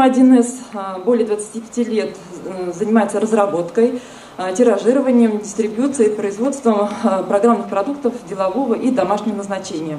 Фирма 0.00 0.06
1С 0.08 1.04
более 1.04 1.26
25 1.26 1.76
лет 1.88 2.16
занимается 2.72 3.20
разработкой, 3.20 4.00
тиражированием, 4.56 5.40
дистрибьюцией, 5.40 6.10
производством 6.10 6.88
программных 7.28 7.68
продуктов 7.68 8.14
делового 8.26 8.74
и 8.74 8.90
домашнего 8.90 9.36
назначения. 9.36 9.98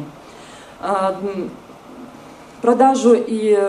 Продажу 2.63 3.13
и 3.15 3.59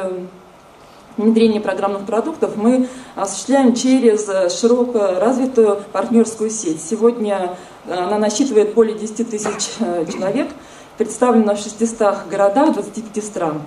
внедрение 1.19 1.61
программных 1.61 2.07
продуктов 2.07 2.57
мы 2.57 2.89
осуществляем 3.15 3.75
через 3.75 4.59
широко 4.59 5.19
развитую 5.21 5.81
партнерскую 5.93 6.49
сеть. 6.49 6.81
Сегодня 6.83 7.57
она 7.87 8.17
насчитывает 8.17 8.73
более 8.73 8.97
10 8.97 9.29
тысяч 9.29 9.73
э, 9.81 10.07
человек, 10.11 10.49
представлена 10.97 11.55
в 11.55 11.59
600 11.59 12.29
городах 12.31 12.73
25 12.75 13.25
стран. 13.25 13.63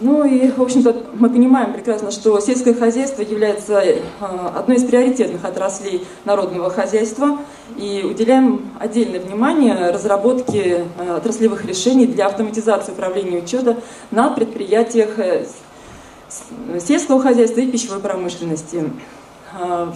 Ну 0.00 0.24
и, 0.24 0.50
в 0.50 0.62
общем-то, 0.62 0.94
мы 1.14 1.28
понимаем 1.28 1.72
прекрасно, 1.72 2.10
что 2.10 2.38
сельское 2.40 2.74
хозяйство 2.74 3.22
является 3.22 3.80
э, 3.80 4.00
одной 4.54 4.76
из 4.76 4.84
приоритетных 4.84 5.44
отраслей 5.44 6.06
народного 6.24 6.70
хозяйства 6.70 7.38
и 7.76 8.04
уделяем 8.08 8.70
отдельное 8.78 9.20
внимание 9.20 9.90
разработке 9.90 10.86
э, 10.98 11.16
отраслевых 11.16 11.64
решений 11.64 12.06
для 12.06 12.26
автоматизации 12.26 12.92
управления 12.92 13.38
учета 13.38 13.78
на 14.10 14.30
предприятиях 14.30 15.10
сельского 16.80 17.20
хозяйства 17.20 17.60
и 17.60 17.70
пищевой 17.70 18.00
промышленности. 18.00 18.90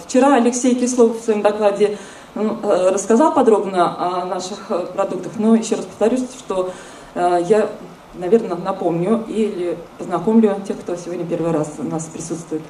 Вчера 0.05 0.35
Алексей 0.35 0.73
Кислов 0.73 1.21
в 1.21 1.23
своем 1.23 1.43
докладе 1.43 1.97
ну, 2.35 2.57
э, 2.63 2.89
рассказал 2.89 3.33
подробно 3.33 4.21
о 4.21 4.25
наших 4.25 4.59
э, 4.69 4.87
продуктах, 4.93 5.33
но 5.37 5.55
еще 5.55 5.75
раз 5.75 5.85
повторюсь, 5.85 6.25
что 6.39 6.71
э, 7.13 7.43
я, 7.47 7.69
наверное, 8.15 8.55
напомню 8.55 9.23
или 9.27 9.77
познакомлю 9.97 10.55
тех, 10.67 10.79
кто 10.79 10.95
сегодня 10.95 11.25
первый 11.25 11.51
раз 11.51 11.73
у 11.77 11.83
нас 11.83 12.05
присутствует. 12.05 12.61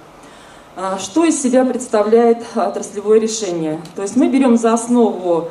Что 1.00 1.23
из 1.23 1.39
себя 1.41 1.66
представляет 1.66 2.44
отраслевое 2.55 3.19
решение? 3.19 3.80
То 3.95 4.02
есть 4.02 4.16
мы 4.16 4.27
берем 4.27 4.58
за 4.58 4.73
основу 4.73 5.50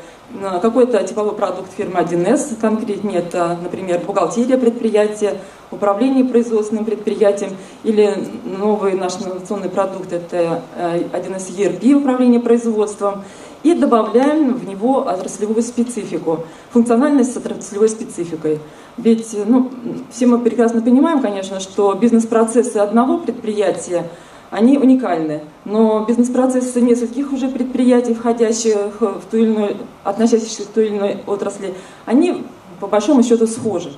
какой-то 0.60 1.02
типовой 1.04 1.34
продукт 1.34 1.70
фирмы 1.76 2.00
1С, 2.00 2.56
конкретнее 2.60 3.20
это, 3.20 3.56
например, 3.62 4.00
бухгалтерия 4.00 4.58
предприятия, 4.58 5.38
управление 5.70 6.24
производственным 6.24 6.84
предприятием, 6.84 7.56
или 7.84 8.16
новый 8.44 8.94
наш 8.94 9.20
инновационный 9.20 9.68
продукт 9.68 10.12
это 10.12 10.62
1С 10.76 11.56
ERP, 11.56 11.94
управление 11.94 12.40
производством, 12.40 13.24
и 13.62 13.74
добавляем 13.74 14.54
в 14.54 14.66
него 14.66 15.08
отраслевую 15.08 15.62
специфику, 15.62 16.44
функциональность 16.70 17.32
с 17.32 17.36
отраслевой 17.36 17.88
спецификой. 17.88 18.58
Ведь 18.96 19.36
ну, 19.46 19.70
все 20.10 20.26
мы 20.26 20.38
прекрасно 20.38 20.82
понимаем, 20.82 21.20
конечно, 21.20 21.60
что 21.60 21.94
бизнес-процессы 21.94 22.76
одного 22.76 23.18
предприятия, 23.18 24.08
они 24.50 24.76
уникальны, 24.76 25.42
но 25.64 26.04
бизнес-процессы 26.06 26.80
нескольких 26.80 27.32
уже 27.32 27.48
предприятий, 27.48 28.12
входящих 28.12 29.00
в 29.00 29.22
ту 29.30 29.38
или 29.38 29.46
иную, 29.46 29.76
относящихся 30.04 30.64
к 30.64 30.66
той 30.66 30.88
или 30.88 30.98
иной 30.98 31.18
отрасли, 31.26 31.74
они 32.04 32.44
по 32.80 32.86
большому 32.86 33.22
счету 33.22 33.46
схожи. 33.46 33.92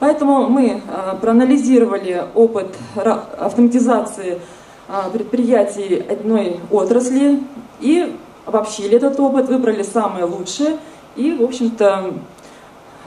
Поэтому 0.00 0.48
мы 0.48 0.82
а, 0.88 1.14
проанализировали 1.14 2.24
опыт 2.34 2.74
автоматизации 2.96 4.40
а, 4.88 5.08
предприятий 5.08 6.04
одной 6.06 6.60
отрасли 6.70 7.40
и 7.80 8.14
обобщили 8.46 8.96
этот 8.96 9.18
опыт, 9.20 9.48
выбрали 9.48 9.82
самое 9.82 10.24
лучшее 10.24 10.78
и, 11.16 11.32
в 11.32 11.42
общем-то, 11.42 12.14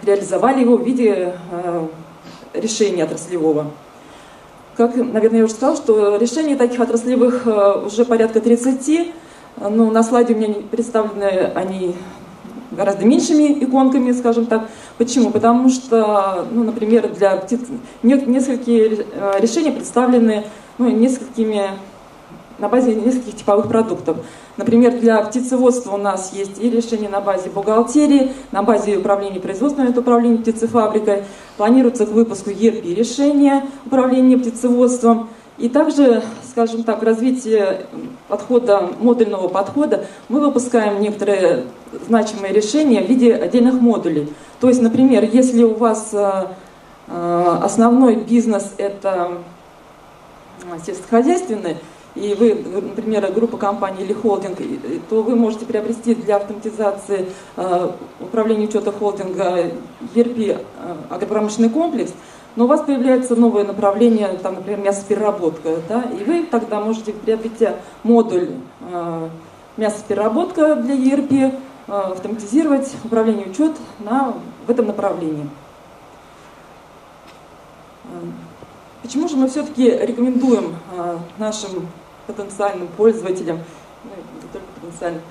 реализовали 0.03 0.61
его 0.61 0.77
в 0.77 0.85
виде 0.85 1.33
э, 1.52 1.88
решения 2.53 3.03
отраслевого. 3.03 3.67
Как, 4.75 4.95
наверное, 4.95 5.39
я 5.39 5.45
уже 5.45 5.53
сказала, 5.53 5.75
что 5.75 6.17
решений 6.17 6.56
таких 6.56 6.79
отраслевых 6.79 7.47
э, 7.47 7.85
уже 7.85 8.06
порядка 8.06 8.41
30, 8.41 9.13
но 9.69 9.89
на 9.89 10.03
слайде 10.03 10.35
у 10.35 10.38
меня 10.38 10.56
представлены 10.69 11.51
они 11.56 11.95
гораздо 12.72 13.06
меньшими 13.06 13.63
иконками, 13.63 14.12
скажем 14.12 14.45
так. 14.45 14.69
Почему? 14.97 15.31
Потому 15.31 15.69
что, 15.69 16.45
ну, 16.51 16.63
например, 16.63 17.09
для 17.09 17.38
птиц... 17.38 17.62
несколько 18.03 18.72
э, 18.72 19.39
решений 19.39 19.72
представлены 19.72 20.45
ну, 20.78 20.89
несколькими 20.89 21.72
на 22.59 22.69
базе 22.69 22.95
нескольких 22.95 23.35
типовых 23.35 23.68
продуктов. 23.68 24.18
Например, 24.57 24.91
для 24.91 25.22
птицеводства 25.22 25.94
у 25.94 25.97
нас 25.97 26.34
есть 26.34 26.62
и 26.62 26.69
решение 26.69 27.09
на 27.09 27.22
базе 27.22 27.50
бухгалтерии, 27.50 28.34
на 28.51 28.63
базе 28.63 28.97
управления 28.97 29.40
производством, 29.40 29.88
это 29.88 30.00
управление 30.00 30.40
птицефабрикой. 30.40 31.23
Планируется 31.57 32.06
к 32.06 32.09
выпуску 32.09 32.50
ERP 32.50 32.94
решения 32.94 33.66
управления 33.85 34.38
птицеводством. 34.38 35.29
И 35.57 35.69
также, 35.69 36.22
скажем 36.47 36.84
так, 36.84 37.01
в 37.01 37.03
развитии 37.03 37.63
подхода, 38.28 38.89
модульного 39.00 39.47
подхода 39.47 40.06
мы 40.29 40.39
выпускаем 40.39 41.01
некоторые 41.01 41.66
значимые 42.07 42.53
решения 42.53 43.01
в 43.01 43.09
виде 43.09 43.34
отдельных 43.34 43.75
модулей. 43.75 44.31
То 44.59 44.68
есть, 44.68 44.81
например, 44.81 45.28
если 45.31 45.63
у 45.63 45.74
вас 45.74 46.09
э, 46.13 46.47
э, 47.07 47.57
основной 47.63 48.18
бизнес 48.18 48.74
это 48.78 49.31
э, 50.63 50.78
сельскохозяйственный, 50.85 51.78
и 52.17 52.33
вы, 52.33 52.55
например, 52.55 53.31
группа 53.31 53.57
компаний 53.57 54.03
или 54.03 54.13
холдинг, 54.13 54.57
то 55.09 55.22
вы 55.22 55.35
можете 55.35 55.66
приобрести 55.66 56.16
для 56.16 56.38
автоматизации 56.38 57.28
э, 57.55 57.91
управления 58.19 58.66
учета 58.66 58.91
холдинга 58.91 59.72
ERP 60.16 60.57
э, 60.57 60.95
агропромышленный 61.09 61.69
комплекс, 61.69 62.13
но 62.56 62.66
у 62.66 62.67
вас 62.67 62.81
появляется 62.81 63.35
новое 63.35 63.63
направление, 63.63 64.29
там, 64.41 64.56
например, 64.56 64.79
мясопереработка, 64.79 65.77
да, 65.88 66.03
и 66.03 66.23
вы 66.23 66.44
тогда 66.44 66.79
можете, 66.79 67.13
приобретя 67.13 67.75
модуль 68.03 68.50
э, 68.91 69.29
мясопереработка 69.77 70.75
для 70.75 70.95
ERP, 70.95 71.53
э, 71.88 71.91
автоматизировать 71.91 72.95
управление 73.03 73.47
учет 73.47 73.73
на, 74.00 74.33
в 74.66 74.72
этом 74.72 74.88
направлении. 74.88 75.47
Почему 79.03 79.27
же 79.27 79.35
мы 79.35 79.47
все-таки 79.47 79.89
рекомендуем 79.89 80.75
нашим 81.38 81.88
потенциальным 82.27 82.88
пользователям, 82.89 83.59
ну, 84.03 84.11
не 84.11 84.47
только 84.51 84.67
потенциальным, 84.79 85.21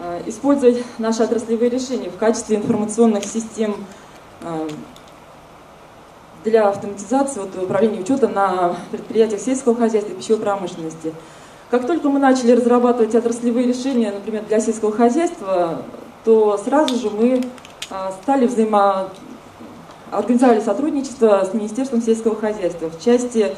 а, 0.00 0.20
использовать 0.26 0.84
наши 0.98 1.22
отраслевые 1.22 1.70
решения 1.70 2.10
в 2.10 2.16
качестве 2.18 2.56
информационных 2.56 3.24
систем 3.24 3.76
а, 4.42 4.68
для 6.44 6.68
автоматизации 6.68 7.40
вот, 7.40 7.56
управления 7.56 8.00
учета 8.00 8.28
на 8.28 8.76
предприятиях 8.90 9.40
сельского 9.40 9.76
хозяйства 9.76 10.12
и 10.12 10.16
пищевой 10.16 10.40
промышленности. 10.40 11.14
Как 11.70 11.86
только 11.86 12.08
мы 12.08 12.18
начали 12.18 12.52
разрабатывать 12.52 13.14
отраслевые 13.14 13.66
решения, 13.66 14.12
например, 14.12 14.44
для 14.44 14.60
сельского 14.60 14.92
хозяйства, 14.92 15.82
то 16.24 16.58
сразу 16.58 16.96
же 16.96 17.10
мы 17.10 17.42
а, 17.90 18.12
стали 18.22 18.46
взаимо... 18.46 19.10
организовали 20.10 20.60
сотрудничество 20.60 21.44
с 21.48 21.54
Министерством 21.54 22.02
сельского 22.02 22.34
хозяйства 22.34 22.90
в 22.90 23.00
части 23.02 23.56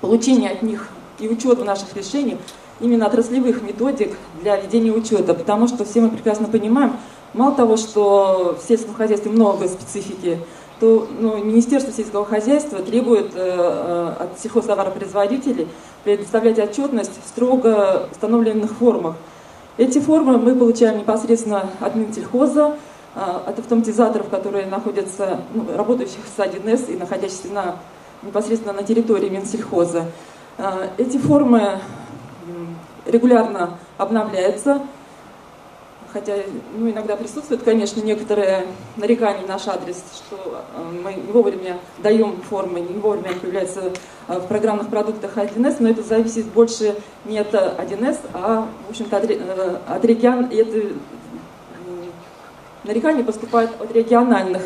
получения 0.00 0.50
от 0.50 0.62
них 0.62 0.88
и 1.18 1.28
учета 1.28 1.64
наших 1.64 1.94
решений 1.96 2.38
именно 2.80 3.06
отраслевых 3.06 3.62
методик 3.62 4.16
для 4.40 4.56
ведения 4.56 4.92
учета, 4.92 5.34
потому 5.34 5.66
что 5.68 5.84
все 5.84 6.00
мы 6.00 6.10
прекрасно 6.10 6.46
понимаем, 6.46 6.96
мало 7.34 7.54
того, 7.54 7.76
что 7.76 8.56
в 8.60 8.66
сельском 8.66 8.94
хозяйстве 8.94 9.30
много 9.30 9.66
специфики, 9.68 10.38
то 10.80 11.08
ну, 11.18 11.42
Министерство 11.42 11.92
сельского 11.92 12.24
хозяйства 12.24 12.78
требует 12.80 13.32
э, 13.34 13.38
э 13.38 14.22
от 14.22 14.38
сельхозтоваропроизводителей 14.40 15.66
предоставлять 16.04 16.58
отчетность 16.58 17.18
в 17.24 17.28
строго 17.28 18.08
установленных 18.12 18.72
формах. 18.72 19.16
Эти 19.76 19.98
формы 19.98 20.38
мы 20.38 20.54
получаем 20.54 20.98
непосредственно 20.98 21.68
от 21.80 21.96
Минсельхоза, 21.96 22.76
э, 23.16 23.20
от 23.20 23.58
автоматизаторов, 23.58 24.28
которые 24.28 24.66
находятся, 24.66 25.40
ну, 25.52 25.66
работающих 25.76 26.20
с 26.36 26.38
1С 26.38 26.92
и 26.92 26.96
находящихся 26.96 27.48
на 27.48 27.76
непосредственно 28.22 28.72
на 28.72 28.82
территории 28.82 29.28
Минсельхоза. 29.28 30.06
Э, 30.58 30.88
эти 30.98 31.18
формы 31.18 31.80
регулярно 33.06 33.78
обновляются, 33.96 34.82
хотя 36.12 36.34
ну, 36.76 36.90
иногда 36.90 37.16
присутствует, 37.16 37.62
конечно, 37.62 38.00
некоторые 38.00 38.66
нарекания 38.96 39.42
в 39.42 39.48
наш 39.48 39.66
адрес, 39.68 40.02
что 40.14 40.64
э, 40.76 41.00
мы 41.02 41.14
не 41.14 41.32
вовремя 41.32 41.78
даем 41.98 42.40
формы, 42.42 42.80
не 42.80 42.98
вовремя 42.98 43.30
они 43.30 43.40
появляются 43.40 43.92
э, 44.28 44.38
в 44.38 44.46
программных 44.46 44.88
продуктах 44.88 45.36
1С, 45.36 45.76
но 45.80 45.90
это 45.90 46.02
зависит 46.02 46.46
больше 46.46 46.96
не 47.24 47.38
от 47.38 47.52
1С, 47.52 48.18
а, 48.34 48.68
в 48.86 48.90
общем-то, 48.90 49.16
от, 49.16 50.04
регион, 50.04 50.48
это 50.50 50.94
нарекания 52.84 53.24
поступают 53.24 53.70
от 53.80 53.92
региональных 53.92 54.62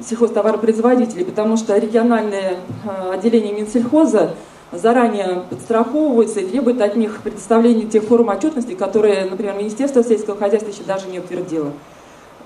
сельхозтоваропроизводителей, 0.00 1.24
потому 1.24 1.56
что 1.56 1.76
региональные 1.76 2.58
э, 2.84 3.12
отделения 3.12 3.52
Минсельхоза 3.52 4.34
заранее 4.72 5.44
подстраховываются 5.48 6.40
и 6.40 6.48
требуют 6.48 6.80
от 6.80 6.96
них 6.96 7.22
предоставления 7.22 7.84
тех 7.84 8.04
форм 8.04 8.28
отчетности, 8.28 8.74
которые, 8.74 9.26
например, 9.26 9.54
Министерство 9.54 10.02
сельского 10.02 10.36
хозяйства 10.36 10.70
еще 10.70 10.82
даже 10.82 11.08
не 11.08 11.18
утвердило. 11.18 11.72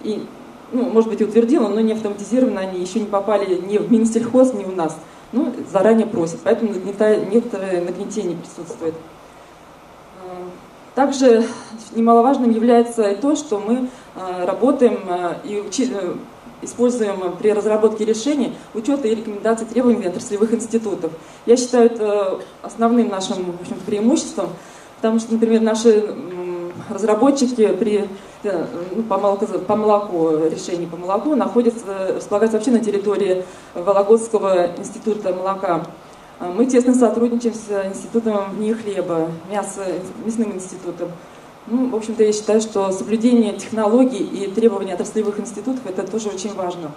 И 0.03 0.27
ну, 0.73 0.85
может 0.85 1.11
быть, 1.11 1.21
утвердила, 1.21 1.69
но 1.69 1.81
не 1.81 1.93
автоматизированы, 1.93 2.59
они 2.59 2.81
еще 2.81 3.01
не 3.01 3.07
попали 3.07 3.57
ни 3.57 3.79
в 3.79 3.91
Минсельхоз, 3.91 4.55
ни 4.55 4.65
у 4.65 4.73
нас. 4.73 4.97
Ну, 5.33 5.53
заранее 5.73 6.07
просят, 6.07 6.41
поэтому 6.43 6.73
некоторое 6.73 7.81
нагнетение 7.83 8.37
присутствует. 8.37 8.95
А, 10.23 10.49
также 10.95 11.45
немаловажным 11.95 12.51
является 12.51 13.11
и 13.11 13.17
то, 13.17 13.37
что 13.37 13.61
мы 13.61 13.89
а, 14.17 14.45
работаем 14.45 14.99
а, 15.09 15.37
и 15.45 15.63
э, 15.79 16.15
используем 16.63 17.37
при 17.39 17.53
разработке 17.53 18.05
решений 18.05 18.55
учета 18.75 19.09
и 19.09 19.15
рекомендаций 19.15 19.67
требований 19.67 20.07
отраслевых 20.07 20.53
институтов. 20.53 21.13
Я 21.47 21.57
считаю 21.57 21.87
это 21.87 22.41
основным 22.63 23.09
нашим 23.09 23.53
в 23.53 23.61
общем, 23.61 23.77
преимуществом, 23.87 24.51
потому 24.97 25.19
что, 25.19 25.33
например, 25.33 25.61
наши 25.61 26.15
разработчики 26.89 27.69
при 27.69 28.09
э, 28.43 28.67
ну, 28.95 29.03
по, 29.03 29.19
молоку, 29.19 29.47
по 29.47 29.77
молоку, 29.77 30.31
решений 30.49 30.87
по 30.87 30.97
молоку 30.97 31.35
находятся, 31.35 32.15
располагаются 32.17 32.59
вообще 32.59 32.71
на 32.73 32.81
территории 32.81 33.45
Вологодского 33.75 34.71
института 34.77 35.33
молока. 35.33 35.87
А 36.39 36.51
мы 36.51 36.67
тесно 36.67 36.95
сотрудничаем 36.95 37.55
с 37.55 37.87
институтом 37.87 38.53
вне 38.53 38.75
хлеба, 38.75 39.29
мясо, 39.51 39.83
мясным 40.25 40.55
институтом. 40.55 41.11
Ну, 41.67 41.91
в 41.91 41.95
общем-то, 41.95 42.25
я 42.25 42.33
считаю, 42.33 42.61
что 42.61 42.91
соблюдение 42.91 43.53
технологий 43.53 44.25
и 44.25 44.51
требований 44.51 44.93
отраслевых 44.93 45.39
институтов 45.39 45.87
это 45.87 46.03
тоже 46.03 46.29
очень 46.29 46.55
важно. 46.55 46.91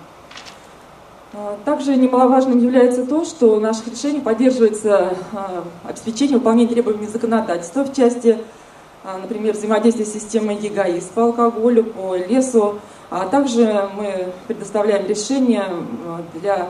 А, 1.33 1.57
также 1.65 1.95
немаловажным 1.95 2.59
является 2.59 3.05
то, 3.05 3.25
что 3.25 3.55
в 3.55 3.61
наших 3.61 3.87
решениях 3.87 4.23
поддерживается 4.23 5.17
а, 5.33 5.63
обеспечение 5.83 6.37
выполнения 6.37 6.69
требований 6.69 7.07
законодательства 7.07 7.83
в 7.83 7.93
части 7.93 8.37
а, 9.03 9.17
например, 9.17 9.53
взаимодействие 9.53 10.05
с 10.05 10.13
системой 10.13 10.55
ЕГАИС 10.55 11.05
по 11.13 11.25
алкоголю, 11.25 11.83
по 11.83 12.15
лесу. 12.15 12.79
А 13.09 13.27
также 13.27 13.89
мы 13.95 14.31
предоставляем 14.47 15.05
решения 15.05 15.67
для 16.35 16.69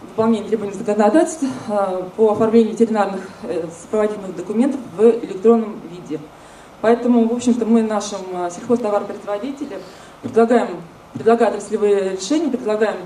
выполнения 0.00 0.46
требований 0.46 0.72
законодательства 0.72 1.48
по 2.16 2.32
оформлению 2.32 2.72
ветеринарных 2.72 3.28
э, 3.42 3.66
сопроводительных 3.82 4.36
документов 4.36 4.80
в 4.96 5.02
электронном 5.02 5.80
виде. 5.90 6.20
Поэтому, 6.80 7.28
в 7.28 7.32
общем-то, 7.32 7.64
мы 7.64 7.82
нашим 7.82 8.20
сельхозтоваропроизводителям 8.50 9.80
предлагаем, 10.22 10.82
предлагаем 11.14 11.54
отраслевые 11.54 12.16
решения, 12.16 12.50
предлагаем 12.50 12.96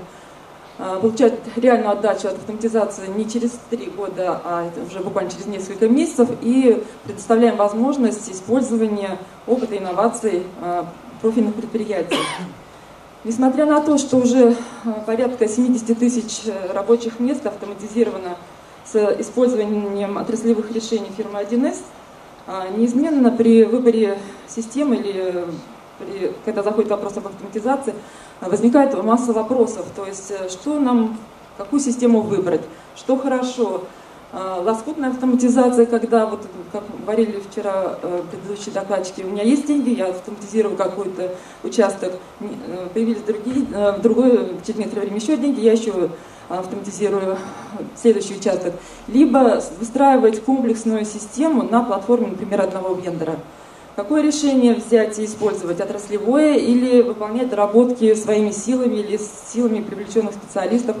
а, 0.83 0.99
получать 0.99 1.33
реальную 1.57 1.91
отдачу 1.91 2.27
от 2.27 2.37
автоматизации 2.37 3.05
не 3.15 3.29
через 3.29 3.51
три 3.69 3.85
года, 3.85 4.41
а 4.43 4.67
уже 4.89 4.99
буквально 4.99 5.29
через 5.29 5.45
несколько 5.45 5.87
месяцев, 5.87 6.27
и 6.41 6.83
предоставляем 7.03 7.55
возможность 7.55 8.31
использования 8.31 9.19
опыта 9.45 9.77
инноваций 9.77 10.43
а, 10.59 10.87
профильных 11.21 11.53
предприятий. 11.53 12.17
Несмотря 13.23 13.67
на 13.67 13.81
то, 13.81 13.99
что 13.99 14.17
уже 14.17 14.55
порядка 15.05 15.47
70 15.47 15.99
тысяч 15.99 16.51
рабочих 16.73 17.19
мест 17.19 17.45
автоматизировано 17.45 18.37
с 18.83 18.95
использованием 19.19 20.17
отраслевых 20.17 20.71
решений 20.71 21.11
фирмы 21.15 21.41
1С, 21.41 21.77
неизменно 22.75 23.31
при 23.31 23.63
выборе 23.63 24.17
системы 24.47 24.95
или 24.95 25.45
при, 26.01 26.33
когда 26.45 26.63
заходит 26.63 26.89
вопрос 26.89 27.17
об 27.17 27.27
автоматизации, 27.27 27.93
возникает 28.41 29.01
масса 29.03 29.33
вопросов. 29.33 29.85
То 29.95 30.05
есть, 30.05 30.31
э, 30.31 30.49
что 30.49 30.79
нам, 30.79 31.17
какую 31.57 31.79
систему 31.79 32.21
выбрать, 32.21 32.61
что 32.95 33.17
хорошо. 33.17 33.83
Э, 34.33 34.61
лоскутная 34.63 35.09
автоматизация, 35.09 35.85
когда, 35.85 36.25
вот, 36.25 36.41
как 36.71 36.83
говорили 37.01 37.41
вчера 37.51 37.97
э, 38.01 38.21
предыдущие 38.31 38.73
докладчики, 38.73 39.21
у 39.21 39.27
меня 39.27 39.43
есть 39.43 39.67
деньги, 39.67 39.91
я 39.91 40.07
автоматизирую 40.07 40.75
какой-то 40.75 41.35
участок, 41.63 42.13
появились 42.93 43.21
другие, 43.21 43.65
в 43.65 44.01
другой, 44.01 44.57
через 44.65 44.79
некоторое 44.79 45.03
время 45.03 45.17
еще 45.17 45.37
деньги, 45.37 45.61
я 45.61 45.73
еще 45.73 46.09
автоматизирую 46.59 47.37
следующий 47.95 48.35
участок. 48.35 48.73
Либо 49.07 49.61
выстраивать 49.79 50.43
комплексную 50.43 51.05
систему 51.05 51.63
на 51.63 51.83
платформе, 51.83 52.27
например, 52.27 52.61
одного 52.61 52.95
вендора. 52.95 53.35
Какое 53.95 54.21
решение 54.21 54.73
взять 54.73 55.19
и 55.19 55.25
использовать, 55.25 55.81
отраслевое 55.81 56.55
или 56.55 57.01
выполнять 57.01 57.49
доработки 57.49 58.15
своими 58.15 58.51
силами 58.51 58.95
или 58.95 59.19
силами 59.51 59.81
привлеченных 59.81 60.33
специалистов 60.33 60.97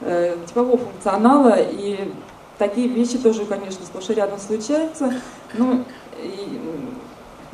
э, 0.00 0.36
типового 0.46 0.78
функционала. 0.78 1.56
И 1.60 2.12
такие 2.58 2.88
вещи 2.88 3.18
тоже, 3.18 3.44
конечно, 3.44 3.86
сплошь 3.86 4.10
и 4.10 4.14
рядом 4.14 4.38
случаются. 4.40 5.14
Но 5.56 5.84
и, 6.20 6.60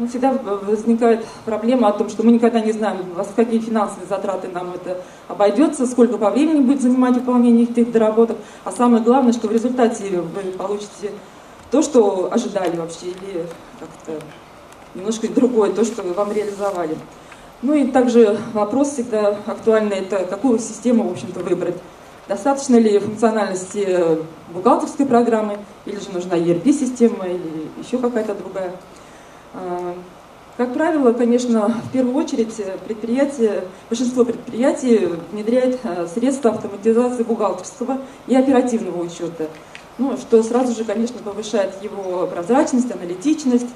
ну, 0.00 0.08
всегда 0.08 0.32
возникает 0.32 1.26
проблема 1.44 1.88
о 1.88 1.92
том, 1.92 2.08
что 2.08 2.22
мы 2.22 2.32
никогда 2.32 2.60
не 2.60 2.72
знаем, 2.72 3.04
во 3.14 3.22
какие 3.24 3.60
финансовые 3.60 4.08
затраты 4.08 4.48
нам 4.48 4.72
это 4.72 5.02
обойдется, 5.28 5.86
сколько 5.86 6.16
по 6.16 6.30
времени 6.30 6.60
будет 6.60 6.80
занимать 6.80 7.14
выполнение 7.16 7.64
этих 7.64 7.92
доработок. 7.92 8.38
А 8.64 8.72
самое 8.72 9.02
главное, 9.02 9.34
что 9.34 9.48
в 9.48 9.52
результате 9.52 10.22
вы 10.22 10.52
получите 10.52 11.12
то, 11.70 11.82
что 11.82 12.32
ожидали 12.32 12.76
вообще, 12.78 13.08
или 13.08 13.46
как-то 13.78 14.24
немножко 14.94 15.28
другое, 15.28 15.72
то, 15.72 15.84
что 15.84 16.02
вам 16.02 16.32
реализовали. 16.32 16.96
Ну 17.60 17.74
и 17.74 17.86
также 17.88 18.38
вопрос 18.54 18.92
всегда 18.92 19.36
актуальный, 19.44 19.98
это 19.98 20.24
какую 20.24 20.58
систему, 20.58 21.08
в 21.08 21.12
общем-то, 21.12 21.40
выбрать. 21.40 21.76
Достаточно 22.26 22.76
ли 22.76 22.98
функциональности 22.98 24.18
бухгалтерской 24.54 25.04
программы, 25.04 25.58
или 25.84 25.96
же 25.96 26.10
нужна 26.10 26.36
ERP-система, 26.36 27.26
или 27.26 27.68
еще 27.82 27.98
какая-то 27.98 28.34
другая. 28.34 28.72
А, 29.54 29.94
как 30.56 30.74
правило, 30.74 31.12
конечно, 31.12 31.68
в 31.68 31.92
первую 31.92 32.14
очередь 32.16 32.54
предприятие, 32.86 33.64
большинство 33.88 34.24
предприятий 34.24 35.08
внедряет 35.32 35.80
а, 35.84 36.06
средства 36.06 36.50
автоматизации 36.50 37.22
бухгалтерского 37.22 37.98
и 38.26 38.36
оперативного 38.36 39.02
учета, 39.02 39.48
ну, 39.98 40.16
что 40.16 40.42
сразу 40.42 40.74
же, 40.74 40.84
конечно, 40.84 41.18
повышает 41.22 41.82
его 41.82 42.26
прозрачность, 42.26 42.90
аналитичность, 42.90 43.68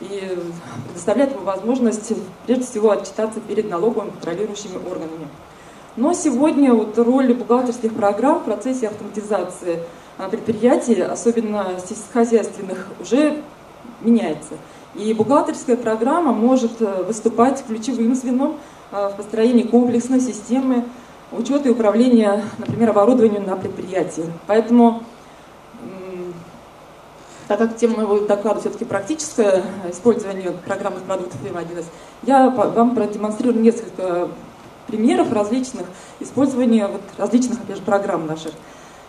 и 0.00 0.38
предоставляет 0.86 1.32
ему 1.32 1.44
возможность, 1.44 2.12
прежде 2.46 2.64
всего, 2.64 2.90
отчитаться 2.90 3.40
перед 3.40 3.68
налоговыми 3.68 4.10
контролирующими 4.10 4.76
органами. 4.76 5.28
Но 5.96 6.14
сегодня 6.14 6.72
вот 6.72 6.96
роль 6.98 7.34
бухгалтерских 7.34 7.94
программ 7.94 8.40
в 8.40 8.44
процессе 8.44 8.88
автоматизации 8.88 9.80
а, 10.18 10.28
предприятий, 10.28 11.00
особенно 11.02 11.66
сельскохозяйственных, 11.86 12.86
уже 13.00 13.42
меняется. 14.00 14.54
И 14.94 15.14
бухгалтерская 15.14 15.76
программа 15.76 16.32
может 16.32 16.80
э, 16.80 17.04
выступать 17.04 17.64
ключевым 17.64 18.14
звеном 18.14 18.56
а, 18.90 19.10
в 19.10 19.16
построении 19.16 19.62
комплексной 19.62 20.20
системы 20.20 20.84
учета 21.30 21.68
и 21.68 21.72
управления, 21.72 22.42
например, 22.58 22.90
оборудованием 22.90 23.46
на 23.46 23.56
предприятии. 23.56 24.24
Поэтому 24.48 25.04
так 27.50 27.58
как 27.58 27.76
тема 27.76 27.96
моего 27.96 28.20
доклада 28.20 28.60
все-таки 28.60 28.84
практическое 28.84 29.64
использование 29.90 30.52
программных 30.52 31.02
продуктов 31.02 31.40
м 31.44 31.84
я 32.22 32.48
вам 32.48 32.94
продемонстрирую 32.94 33.60
несколько 33.60 34.28
примеров 34.86 35.32
различных 35.32 35.86
использования 36.20 36.86
вот 36.86 37.00
различных, 37.18 37.58
опять 37.58 37.78
же, 37.78 37.82
программ 37.82 38.28
наших. 38.28 38.52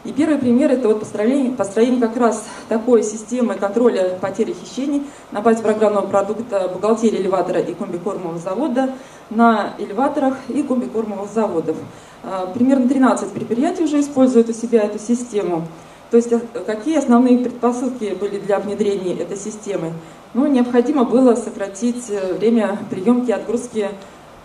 И 0.03 0.11
первый 0.11 0.39
пример– 0.39 0.71
это 0.73 0.87
вот 0.87 0.99
построение, 0.99 1.51
построение 1.51 2.01
как 2.01 2.17
раз 2.17 2.43
такой 2.69 3.03
системы 3.03 3.53
контроля 3.53 4.17
потери 4.19 4.53
хищений 4.53 5.03
на 5.31 5.41
базе 5.41 5.61
программного 5.61 6.07
продукта 6.07 6.69
бухгалтерии 6.73 7.21
элеватора 7.21 7.59
и 7.59 7.73
комбикормового 7.75 8.39
завода 8.39 8.95
на 9.29 9.73
элеваторах 9.77 10.37
и 10.49 10.63
комбикормовых 10.63 11.31
заводов. 11.31 11.77
А, 12.23 12.47
примерно 12.47 12.87
13 12.87 13.31
предприятий 13.31 13.83
уже 13.83 13.99
используют 13.99 14.49
у 14.49 14.53
себя 14.53 14.81
эту 14.81 14.97
систему. 14.97 15.67
То 16.09 16.17
есть 16.17 16.31
э, 16.31 16.39
какие 16.65 16.97
основные 16.97 17.37
предпосылки 17.37 18.15
были 18.19 18.39
для 18.39 18.59
внедрения 18.59 19.13
этой 19.13 19.37
системы? 19.37 19.93
Ну, 20.33 20.47
необходимо 20.47 21.05
было 21.05 21.35
сократить 21.35 22.09
э, 22.09 22.33
время 22.33 22.77
приемки 22.89 23.29
и 23.29 23.33
отгрузки 23.33 23.89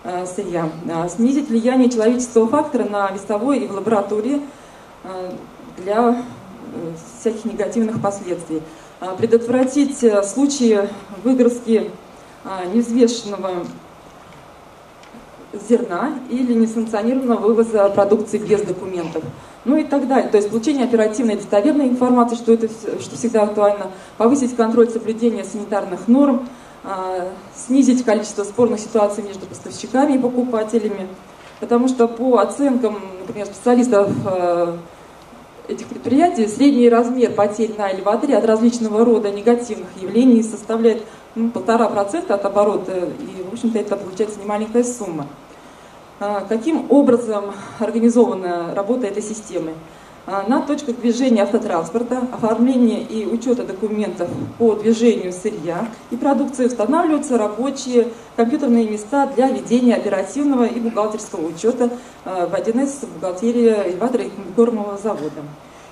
э, 0.04 0.26
сырья, 0.26 0.68
э, 0.86 1.08
снизить 1.08 1.48
влияние 1.48 1.88
человеческого 1.88 2.46
фактора 2.46 2.84
на 2.84 3.10
весовой 3.10 3.60
и 3.60 3.66
в 3.66 3.72
лаборатории 3.72 4.42
для 5.78 6.10
э, 6.10 6.92
всяких 7.20 7.44
негативных 7.44 8.00
последствий, 8.00 8.62
э, 9.00 9.06
предотвратить 9.16 10.02
э, 10.02 10.22
случаи 10.22 10.88
выгрузки 11.22 11.90
э, 12.44 12.48
невзвешенного 12.72 13.66
зерна 15.68 16.18
или 16.28 16.54
несанкционированного 16.54 17.40
вывоза 17.40 17.88
продукции 17.90 18.38
без 18.38 18.62
документов 18.62 19.22
ну 19.66 19.76
и 19.76 19.84
так 19.84 20.06
далее. 20.06 20.30
То 20.30 20.36
есть 20.38 20.48
получение 20.48 20.84
оперативной 20.84 21.34
и 21.34 21.36
достоверной 21.38 21.88
информации, 21.88 22.36
что 22.36 22.52
это 22.52 22.68
что 23.00 23.16
всегда 23.16 23.42
актуально, 23.42 23.90
повысить 24.16 24.56
контроль 24.56 24.88
соблюдения 24.88 25.44
санитарных 25.44 26.06
норм, 26.06 26.48
э, 26.84 27.30
снизить 27.54 28.04
количество 28.04 28.44
спорных 28.44 28.78
ситуаций 28.78 29.24
между 29.24 29.44
поставщиками 29.46 30.14
и 30.14 30.18
покупателями. 30.18 31.08
Потому 31.58 31.88
что 31.88 32.06
по 32.06 32.38
оценкам, 32.38 32.98
например, 33.20 33.46
специалистов 33.46 34.08
э, 34.24 34.76
этих 35.68 35.86
предприятий, 35.86 36.46
средний 36.46 36.88
размер 36.88 37.32
потерь 37.32 37.74
на 37.76 37.92
элеваторе 37.92 38.36
от 38.36 38.44
различного 38.44 39.04
рода 39.04 39.30
негативных 39.30 39.88
явлений 40.00 40.42
составляет 40.42 41.02
ну, 41.34 41.50
полтора 41.50 41.88
процента 41.88 42.34
от 42.34 42.44
оборота, 42.44 42.92
и, 42.92 43.42
в 43.48 43.52
общем-то, 43.52 43.78
это 43.78 43.96
получается 43.96 44.40
немаленькая 44.40 44.84
сумма. 44.84 45.26
Каким 46.48 46.90
образом 46.90 47.52
организована 47.78 48.74
работа 48.74 49.06
этой 49.06 49.22
системы? 49.22 49.74
На 50.26 50.60
точках 50.60 50.96
движения 50.96 51.44
автотранспорта, 51.44 52.26
оформления 52.32 53.00
и 53.00 53.24
учета 53.26 53.62
документов 53.62 54.28
по 54.58 54.74
движению 54.74 55.32
сырья 55.32 55.88
и 56.10 56.16
продукции 56.16 56.66
устанавливаются 56.66 57.38
рабочие 57.38 58.08
компьютерные 58.34 58.88
места 58.88 59.30
для 59.36 59.48
ведения 59.50 59.94
оперативного 59.94 60.64
и 60.64 60.80
бухгалтерского 60.80 61.46
учета 61.46 61.90
в 62.24 62.52
1С 62.52 63.06
бухгалтерии 63.06 63.72
элеватора 63.90 64.24
и 64.24 64.30
комбикормового 64.30 64.98
завода. 64.98 65.42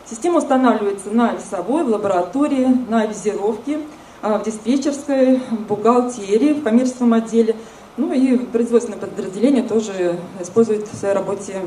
Система 0.05 0.39
устанавливается 0.39 1.11
на 1.11 1.33
весовой, 1.33 1.85
в 1.85 1.89
лаборатории, 1.89 2.67
на 2.89 3.07
визировке, 3.07 3.79
а, 4.21 4.39
в 4.39 4.45
диспетчерской, 4.45 5.37
в 5.51 5.67
бухгалтерии, 5.69 6.55
в 6.55 6.63
коммерческом 6.65 7.15
отделе. 7.15 7.55
Ну 7.97 8.13
и 8.13 8.37
производственное 8.37 8.99
подразделение 8.99 9.63
тоже 9.63 10.19
использует 10.41 10.89
в 10.89 10.97
своей 10.97 11.15
работе 11.15 11.63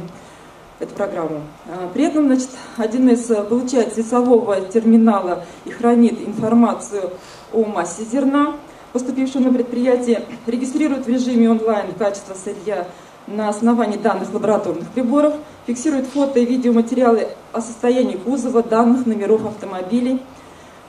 эту 0.79 0.93
программу. 0.93 1.41
А, 1.67 1.89
при 1.93 2.05
этом, 2.05 2.27
значит, 2.27 2.49
1С 2.77 3.47
получает 3.47 3.93
с 3.93 3.97
весового 3.97 4.61
терминала 4.61 5.45
и 5.65 5.71
хранит 5.71 6.19
информацию 6.25 7.11
о 7.53 7.65
массе 7.65 8.03
зерна, 8.03 8.55
поступившего 8.93 9.43
на 9.43 9.53
предприятие, 9.53 10.23
регистрирует 10.45 11.05
в 11.05 11.09
режиме 11.09 11.49
онлайн 11.49 11.93
качество 11.97 12.33
сырья 12.33 12.87
на 13.27 13.49
основании 13.49 13.97
данных 13.97 14.33
лабораторных 14.33 14.87
приборов, 14.89 15.33
фиксирует 15.65 16.07
фото 16.07 16.39
и 16.39 16.45
видеоматериалы 16.45 17.27
о 17.51 17.61
состоянии 17.61 18.15
кузова, 18.15 18.63
данных 18.63 19.05
номеров 19.05 19.45
автомобилей 19.45 20.21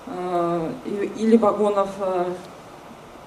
э, 0.06 0.70
или 1.16 1.36
вагонов. 1.36 1.88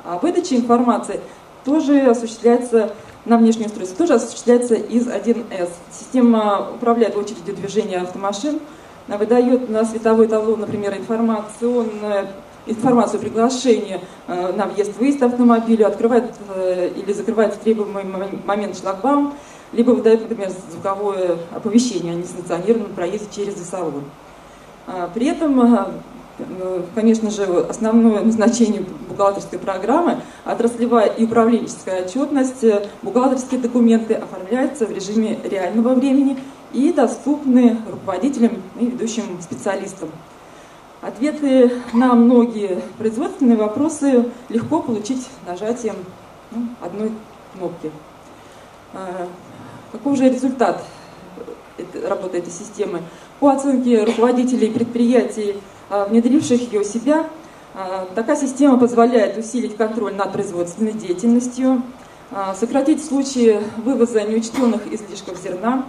А 0.04 0.18
выдача 0.18 0.56
информации 0.56 1.20
тоже 1.66 2.02
осуществляется 2.02 2.94
на 3.26 3.38
внешнее 3.38 3.68
устройство, 3.68 3.98
тоже 3.98 4.16
осуществляется 4.16 4.76
из 4.76 5.08
1С. 5.08 5.70
Система 5.92 6.70
управляет 6.76 7.16
очередью 7.16 7.56
движения 7.56 8.00
автомашин, 8.00 8.60
выдает 9.08 9.70
на 9.70 9.86
световой 9.86 10.28
табло, 10.28 10.56
например, 10.56 10.98
информационное 10.98 12.28
информацию 12.66 13.20
о 13.20 13.22
приглашении 13.22 14.00
э, 14.28 14.54
на 14.54 14.66
въезд-выезд 14.68 15.24
автомобиля, 15.24 15.88
открывает 15.88 16.34
э, 16.54 16.92
или 16.96 17.12
закрывает 17.14 17.56
в 17.56 17.60
требуемый 17.60 18.04
момент 18.46 18.78
шлагбаум, 18.78 19.34
либо 19.74 19.92
выдает, 19.92 20.22
например, 20.22 20.52
звуковое 20.72 21.38
оповещение 21.52 22.14
о 22.14 22.18
несанкционированном 22.18 22.94
проезде 22.94 23.28
через 23.32 23.58
лесовой. 23.58 24.04
А, 24.88 25.10
при 25.14 25.28
этом, 25.28 25.60
э, 25.62 25.86
конечно 26.96 27.30
же, 27.30 27.46
основное 27.70 28.22
назначение 28.22 28.84
бухгалтерской 29.10 29.60
программы– 29.60 30.22
отраслевая 30.46 31.08
и 31.08 31.26
управленческая 31.26 32.06
отчетность, 32.06 32.66
бухгалтерские 33.02 33.60
документы 33.60 34.16
оформляются 34.16 34.86
в 34.86 34.92
режиме 34.92 35.40
реального 35.44 35.94
времени 35.94 36.38
и 36.74 36.92
доступны 36.92 37.78
руководителям 37.90 38.62
и 38.80 38.86
ведущим 38.86 39.24
специалистам. 39.42 40.10
Ответы 41.02 41.72
на 41.94 42.14
многие 42.14 42.80
производственные 42.98 43.58
вопросы 43.58 44.30
легко 44.50 44.82
получить 44.82 45.28
нажатием 45.48 45.96
ну, 46.52 46.68
одной 46.80 47.12
кнопки. 47.54 47.92
А, 48.94 49.28
каков 49.92 50.18
же 50.18 50.30
результат 50.30 50.84
работы 52.08 52.38
этой 52.38 52.52
системы? 52.52 53.02
По 53.40 53.52
оценке 53.52 54.04
руководителей 54.04 54.70
предприятий, 54.70 55.56
внедривших 56.10 56.72
ее 56.72 56.82
у 56.82 56.84
себя, 56.84 57.28
а, 57.74 58.08
такая 58.16 58.36
система 58.36 58.78
позволяет 58.78 59.38
усилить 59.38 59.78
контроль 59.78 60.16
над 60.16 60.32
производственной 60.32 60.94
деятельностью, 60.94 61.82
сократить 62.58 63.04
случаи 63.04 63.60
вывоза 63.84 64.22
неучтенных 64.22 64.88
излишков 64.94 65.38
зерна, 65.44 65.84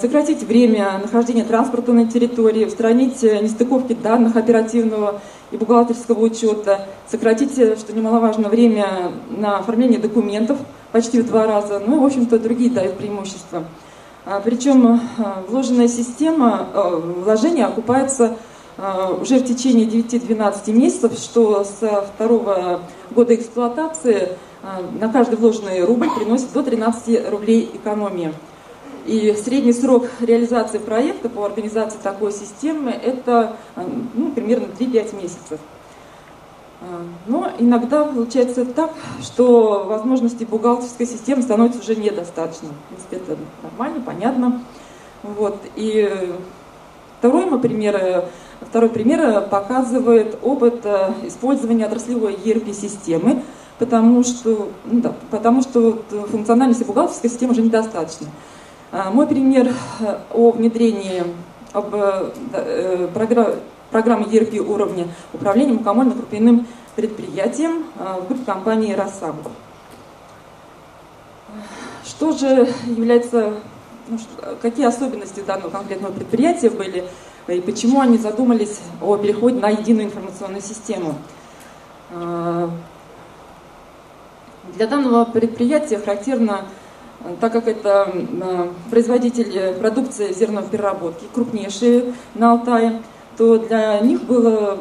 сократить 0.00 0.42
время 0.42 1.00
нахождения 1.02 1.44
транспорта 1.44 1.92
на 1.92 2.06
территории, 2.08 2.64
устранить 2.64 3.22
э, 3.24 3.40
нестыковки 3.40 3.92
данных 3.92 4.36
оперативного 4.36 5.20
и 5.50 5.56
бухгалтерского 5.56 6.20
учета, 6.20 6.86
сократить, 7.10 7.58
э, 7.58 7.76
что 7.76 7.92
немаловажно, 7.92 8.48
время 8.48 9.12
на 9.30 9.58
оформление 9.58 9.98
документов 9.98 10.58
почти 10.92 11.20
в 11.20 11.26
два 11.26 11.46
раза, 11.46 11.82
ну, 11.84 12.00
в 12.00 12.06
общем-то, 12.06 12.38
другие 12.38 12.70
дают 12.70 12.96
преимущества. 12.96 13.64
Причем 14.44 14.86
э, 14.86 14.98
вложенная 15.48 15.88
система, 15.88 16.68
вложение 16.72 17.66
окупается 17.66 18.36
уже 18.76 19.38
в 19.38 19.44
течение 19.44 19.86
9-12 19.86 20.72
месяцев, 20.72 21.12
что 21.18 21.64
со 21.64 22.02
второго 22.02 22.80
года 23.10 23.34
эксплуатации 23.34 24.36
на 24.98 25.08
каждый 25.10 25.36
вложенный 25.36 25.84
рубль 25.84 26.08
приносит 26.10 26.52
до 26.52 26.62
13 26.62 27.30
рублей 27.30 27.70
экономии. 27.74 28.32
И 29.06 29.34
средний 29.34 29.74
срок 29.74 30.06
реализации 30.20 30.78
проекта 30.78 31.28
по 31.28 31.44
организации 31.44 31.98
такой 32.02 32.32
системы 32.32 32.90
это 32.90 33.56
ну, 34.14 34.32
примерно 34.32 34.66
3-5 34.78 35.22
месяцев. 35.22 35.60
Но 37.26 37.50
иногда 37.58 38.04
получается 38.04 38.64
так, 38.64 38.92
что 39.22 39.84
возможностей 39.86 40.44
бухгалтерской 40.44 41.06
системы 41.06 41.42
становится 41.42 41.80
уже 41.80 41.96
недостаточно. 41.96 42.68
В 42.68 42.88
принципе, 42.88 43.16
это 43.16 43.38
нормально, 43.62 44.02
понятно. 44.04 44.62
Вот. 45.22 45.56
И 45.76 46.34
второй, 47.24 47.46
мой 47.46 47.58
пример, 47.58 48.26
второй 48.60 48.90
пример 48.90 49.48
показывает 49.48 50.36
опыт 50.42 50.84
э, 50.84 51.10
использования 51.24 51.86
отраслевой 51.86 52.34
ERP-системы, 52.34 53.42
потому 53.78 54.22
что, 54.24 54.68
ну, 54.84 55.00
да, 55.00 55.14
потому 55.30 55.62
что 55.62 56.02
функциональности 56.30 56.84
бухгалтерской 56.84 57.30
системы 57.30 57.52
уже 57.52 57.62
недостаточно. 57.62 58.26
А, 58.92 59.10
мой 59.10 59.26
пример 59.26 59.72
э, 60.00 60.18
о 60.34 60.50
внедрении 60.50 61.22
об, 61.72 61.94
э, 61.94 62.30
э, 62.52 63.08
программы 63.90 64.26
ERP 64.26 64.58
уровня 64.58 65.06
управления 65.32 65.72
мукомольно-крупяным 65.72 66.66
предприятием 66.94 67.84
в 67.96 68.28
группе 68.28 68.44
компании 68.44 68.92
«Росам». 68.92 69.36
Что 72.04 72.32
же 72.32 72.68
является, 72.86 73.54
ну, 74.08 74.18
какие 74.60 74.86
особенности 74.86 75.40
данного 75.40 75.70
конкретного 75.70 76.12
предприятия 76.12 76.70
были 76.70 77.04
и 77.46 77.60
почему 77.60 78.00
они 78.00 78.18
задумались 78.18 78.80
о 79.02 79.16
переходе 79.16 79.58
на 79.58 79.68
единую 79.68 80.06
информационную 80.06 80.62
систему? 80.62 81.16
А, 82.10 82.70
для 84.74 84.86
данного 84.86 85.24
предприятия 85.24 85.98
характерно 85.98 86.64
так 87.40 87.52
как 87.52 87.68
это 87.68 88.12
э, 88.14 88.68
производитель 88.90 89.74
продукции 89.74 90.32
зерновой 90.32 90.68
переработки, 90.68 91.24
крупнейшие 91.32 92.12
на 92.34 92.52
Алтае, 92.52 93.02
то 93.36 93.58
для 93.58 93.98
них 94.00 94.24
было, 94.24 94.78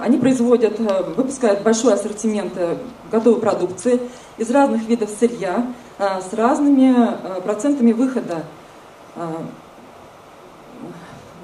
они 0.00 0.16
производят, 0.18 0.80
э, 0.80 1.02
выпускают 1.16 1.62
большой 1.62 1.94
ассортимент 1.94 2.54
э, 2.56 2.76
готовой 3.10 3.40
продукции 3.40 4.00
из 4.38 4.50
разных 4.50 4.88
видов 4.88 5.10
сырья 5.20 5.66
с 5.98 6.32
разными 6.32 6.96
процентами 7.44 7.92
выхода. 7.92 8.44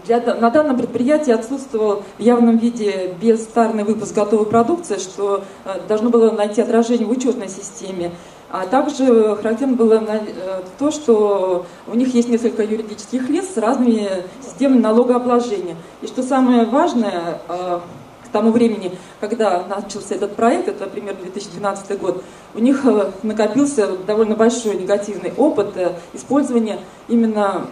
Для, 0.05 0.21
на 0.35 0.51
данном 0.51 0.79
предприятии 0.79 1.33
отсутствовал 1.33 2.03
в 2.17 2.23
явном 2.23 2.57
виде 2.57 3.15
бестарный 3.21 3.85
выпуск 3.85 4.15
готовой 4.15 4.47
продукции, 4.47 4.97
что 4.97 5.45
должно 5.87 6.09
было 6.09 6.31
найти 6.31 6.63
отражение 6.63 7.07
в 7.07 7.11
учетной 7.11 7.49
системе. 7.49 8.13
А 8.51 8.67
также 8.67 9.37
характерно 9.37 9.77
было 9.77 10.03
э, 10.03 10.63
то, 10.79 10.91
что 10.91 11.67
у 11.87 11.95
них 11.95 12.15
есть 12.15 12.31
несколько 12.31 12.63
юридических 12.63 13.29
лиц 13.29 13.51
с 13.55 13.59
разными 13.59 14.09
системами 14.43 14.81
налогообложения. 14.81 15.77
И 16.01 16.07
что 16.07 16.23
самое 16.23 16.65
важное, 16.65 17.43
э, 17.47 17.81
к 18.25 18.29
тому 18.31 18.51
времени, 18.51 18.97
когда 19.21 19.65
начался 19.65 20.15
этот 20.15 20.35
проект, 20.35 20.69
это 20.69 20.87
примерно 20.87 21.21
2012 21.25 22.01
год, 22.01 22.25
у 22.55 22.59
них 22.59 22.85
э, 22.85 23.11
накопился 23.23 23.97
довольно 24.07 24.37
большой 24.37 24.77
негативный 24.77 25.33
опыт 25.37 25.75
использования 26.15 26.79
именно 27.09 27.67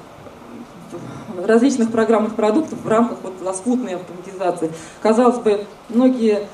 различных 1.44 1.90
программных 1.90 2.34
продуктов 2.34 2.80
в 2.82 2.88
рамках 2.88 3.18
вот 3.22 3.34
лоскутной 3.42 3.96
автоматизации. 3.96 4.72
Казалось 5.02 5.38
бы, 5.38 5.66
многие 5.88 6.46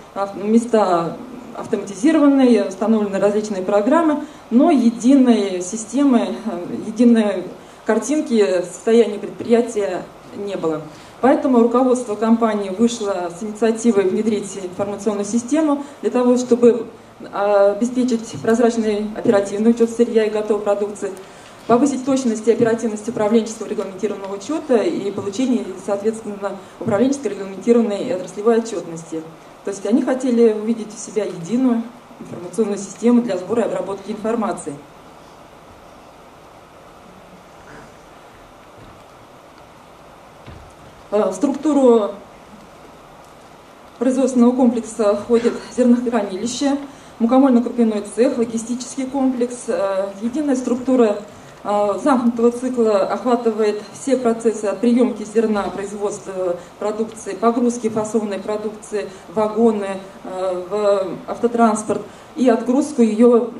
места 0.42 1.16
автоматизированные, 1.56 2.64
установлены 2.64 3.18
различные 3.18 3.62
программы, 3.62 4.24
но 4.50 4.70
единой 4.70 5.60
системы, 5.62 6.36
единой 6.86 7.44
картинки 7.84 8.62
состояния 8.62 9.18
предприятия 9.18 10.02
не 10.36 10.56
было. 10.56 10.82
Поэтому 11.20 11.60
руководство 11.60 12.14
компании 12.14 12.70
вышло 12.70 13.30
с 13.38 13.42
инициативой 13.42 14.04
внедрить 14.04 14.58
информационную 14.62 15.24
систему 15.24 15.84
для 16.00 16.10
того, 16.10 16.36
чтобы 16.36 16.86
обеспечить 17.32 18.40
прозрачный 18.42 19.10
оперативный 19.16 19.70
учет 19.70 19.90
сырья 19.90 20.24
и 20.24 20.30
готовой 20.30 20.62
продукции, 20.62 21.12
повысить 21.66 22.04
точность 22.04 22.46
и 22.48 22.52
оперативность 22.52 23.08
управленческого 23.08 23.68
регламентированного 23.68 24.34
учета 24.34 24.76
и 24.76 25.10
получение, 25.10 25.64
соответственно, 25.84 26.56
управленческой 26.80 27.32
регламентированной 27.32 28.04
и 28.04 28.12
отраслевой 28.12 28.58
отчетности. 28.58 29.22
То 29.64 29.70
есть 29.70 29.86
они 29.86 30.02
хотели 30.02 30.52
увидеть 30.52 30.92
в 30.92 30.98
себя 30.98 31.24
единую 31.24 31.82
информационную 32.20 32.78
систему 32.78 33.22
для 33.22 33.36
сбора 33.36 33.62
и 33.62 33.66
обработки 33.66 34.10
информации. 34.10 34.74
А, 41.10 41.30
в 41.30 41.34
структуру 41.34 42.12
производственного 43.98 44.56
комплекса 44.56 45.14
входит 45.14 45.52
зернохранилище, 45.76 46.78
мукомольно-крупяной 47.22 48.04
цех, 48.14 48.38
логистический 48.38 49.06
комплекс. 49.06 49.66
Единая 50.20 50.56
структура 50.56 51.18
а, 51.64 51.96
замкнутого 51.98 52.50
цикла 52.50 53.00
охватывает 53.06 53.82
все 53.92 54.16
процессы 54.16 54.64
от 54.64 54.80
приемки 54.80 55.24
зерна, 55.24 55.62
производства 55.62 56.56
продукции, 56.80 57.34
погрузки 57.34 57.88
фасованной 57.88 58.40
продукции, 58.40 59.08
вагоны, 59.28 60.00
в 60.24 61.06
автотранспорт 61.28 62.02
и 62.34 62.48
отгрузку 62.48 63.02
ее 63.02 63.50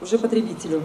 уже 0.00 0.18
потребителю. 0.18 0.82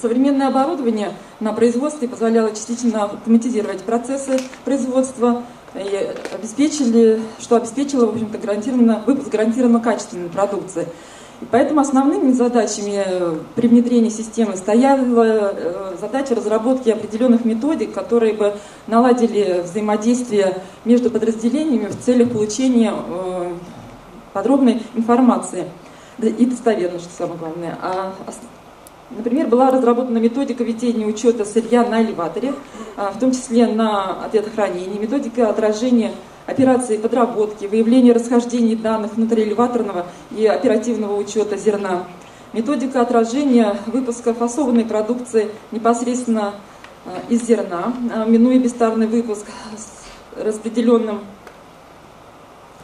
Современное 0.00 0.46
оборудование 0.46 1.14
на 1.40 1.52
производстве 1.52 2.08
позволяло 2.08 2.50
частично 2.50 3.04
автоматизировать 3.04 3.82
процессы 3.82 4.38
производства 4.64 5.42
и 5.74 6.14
обеспечили, 6.34 7.20
что 7.38 7.56
обеспечило, 7.56 8.06
в 8.06 8.14
общем-то, 8.14 8.38
гарантированно, 8.38 9.02
выпуск 9.06 9.28
гарантированно 9.28 9.80
качественной 9.80 10.28
продукции. 10.28 10.88
И 11.40 11.44
поэтому 11.50 11.80
основными 11.80 12.32
задачами 12.32 13.04
при 13.54 13.68
внедрении 13.68 14.08
системы 14.08 14.56
стояла 14.56 15.52
э, 15.54 15.96
задача 16.00 16.34
разработки 16.34 16.90
определенных 16.90 17.44
методик, 17.44 17.92
которые 17.92 18.32
бы 18.32 18.54
наладили 18.88 19.62
взаимодействие 19.62 20.62
между 20.84 21.10
подразделениями 21.10 21.86
в 21.86 22.00
целях 22.00 22.32
получения 22.32 22.92
э, 22.92 23.52
подробной 24.32 24.82
информации 24.94 25.68
и 26.18 26.46
достоверной, 26.46 26.98
что 26.98 27.10
самое 27.16 27.38
главное. 27.38 27.78
А, 27.80 28.12
например, 29.10 29.46
была 29.46 29.70
разработана 29.70 30.18
методика 30.18 30.64
ведения 30.64 31.06
учета 31.06 31.44
сырья 31.44 31.84
на 31.84 32.02
элеваторе, 32.02 32.54
а, 32.96 33.10
в 33.10 33.18
том 33.18 33.32
числе 33.32 33.66
на 33.66 34.24
ответах 34.24 34.54
хранения, 34.54 34.98
методика 34.98 35.48
отражения 35.48 36.12
операции 36.46 36.96
подработки, 36.96 37.66
выявления 37.66 38.12
расхождений 38.12 38.74
данных 38.74 39.14
внутри 39.14 39.44
элеваторного 39.44 40.06
и 40.30 40.46
оперативного 40.46 41.16
учета 41.16 41.56
зерна, 41.56 42.04
методика 42.52 43.02
отражения 43.02 43.76
выпуска 43.86 44.32
фасованной 44.32 44.84
продукции 44.84 45.48
непосредственно 45.72 46.54
э, 47.04 47.10
из 47.28 47.42
зерна, 47.42 47.92
э, 48.14 48.24
минуя 48.26 48.58
бестарный 48.58 49.06
выпуск 49.06 49.46
с 49.76 50.42
распределенным 50.42 51.20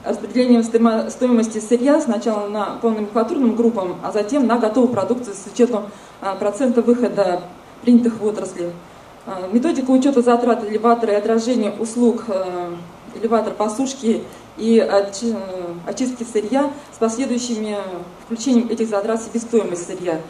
распределением 0.05 0.63
стоимости 0.63 1.59
сырья 1.59 2.01
сначала 2.01 2.49
на 2.49 2.77
полноменклатурным 2.81 3.57
группам, 3.57 3.97
а 4.03 4.13
затем 4.13 4.47
на 4.47 4.59
готовую 4.59 4.93
продукцию 4.93 5.35
с 5.35 5.53
учетом 5.53 5.85
э, 6.21 6.35
процента 6.39 6.83
выхода 6.83 7.43
принятых 7.83 8.21
в 8.21 8.25
отрасли. 8.25 8.73
Методика 9.53 9.91
учета 9.91 10.21
затрат 10.21 10.65
элеватора 10.65 11.15
и 11.15 11.17
отражения 11.17 11.73
услуг 11.79 12.25
элеватор 13.15 13.55
по 13.55 13.71
сушке 13.71 14.23
и 14.59 14.79
очистки 14.79 16.25
сырья 16.31 16.71
с 16.93 16.99
последующими 16.99 17.79
включением 18.25 18.69
этих 18.69 18.89
затрат 18.89 19.21
в 19.21 19.25
себестоимость 19.25 19.87
сырья. 19.87 20.21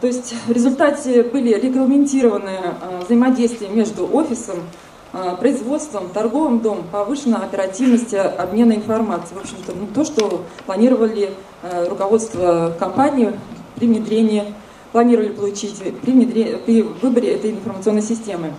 То 0.00 0.06
есть 0.06 0.34
в 0.46 0.52
результате 0.52 1.22
были 1.22 1.54
регламентированы 1.54 2.58
взаимодействия 3.04 3.68
между 3.68 4.08
офисом, 4.12 4.56
производством, 5.38 6.08
торговым 6.08 6.60
домом, 6.60 6.84
повышенная 6.90 7.40
оперативность 7.40 8.14
обмена 8.14 8.72
информацией. 8.72 9.38
В 9.38 9.42
общем-то, 9.42 9.72
ну, 9.72 9.86
то, 9.94 10.04
что 10.04 10.42
планировали 10.64 11.34
руководство 11.88 12.74
компании 12.78 13.32
при 13.76 13.86
внедрении, 13.86 14.54
планировали 14.92 15.28
получить 15.28 15.76
при, 15.76 16.12
внедрении, 16.12 16.56
при 16.56 16.82
выборе 16.82 17.34
этой 17.34 17.50
информационной 17.50 18.02
системы. 18.02 18.52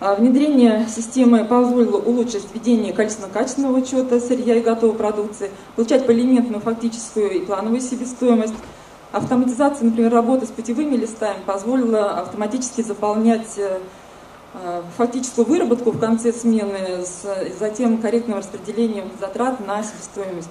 А 0.00 0.14
внедрение 0.14 0.86
системы 0.88 1.44
позволило 1.44 1.96
улучшить 1.96 2.46
введение 2.54 2.92
количественно-качественного 2.92 3.78
учета 3.78 4.20
сырья 4.20 4.54
и 4.54 4.60
готовой 4.60 4.96
продукции, 4.96 5.50
получать 5.74 6.06
поэлементную 6.06 6.60
фактическую 6.60 7.32
и 7.32 7.40
плановую 7.40 7.80
себестоимость. 7.80 8.54
Автоматизация, 9.10 9.86
например, 9.86 10.12
работы 10.12 10.46
с 10.46 10.50
путевыми 10.50 10.94
листами 10.94 11.38
позволила 11.44 12.10
автоматически 12.20 12.82
заполнять 12.82 13.56
э, 13.56 13.62
э, 13.62 13.78
фактическую 14.96 15.46
выработку 15.46 15.90
в 15.90 15.98
конце 15.98 16.32
смены 16.32 17.04
с 17.04 17.24
затем 17.58 17.98
корректным 17.98 18.38
распределением 18.38 19.10
затрат 19.20 19.64
на 19.66 19.82
себестоимость. 19.82 20.50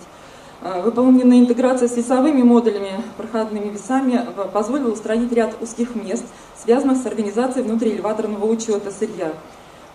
Э, 0.62 0.82
выполненная 0.82 1.38
интеграция 1.40 1.88
с 1.88 1.96
весовыми 1.96 2.42
модулями, 2.42 3.04
проходными 3.16 3.70
весами 3.70 4.26
позволила 4.54 4.92
устранить 4.92 5.32
ряд 5.32 5.56
узких 5.62 5.96
мест, 5.96 6.26
связанных 6.62 6.98
с 6.98 7.06
организацией 7.06 7.64
внутриэлеваторного 7.64 8.46
учета 8.46 8.92
сырья. 8.92 9.34